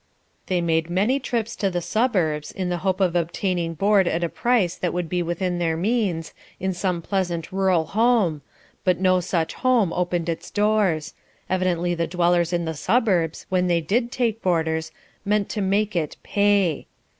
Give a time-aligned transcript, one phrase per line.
[0.47, 4.29] They made many trips to the suburbs in the hope of obtaining board at a
[4.29, 8.41] price that would be within their means, in some pleasant rural home,
[8.83, 11.13] but no such home opened its doors;
[11.51, 14.91] evidently the dwellers in the suburbs, when they did take boarders,
[15.23, 16.87] meant to make it "pay."